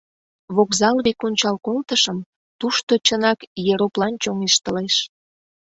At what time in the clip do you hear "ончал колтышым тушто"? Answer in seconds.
1.27-2.93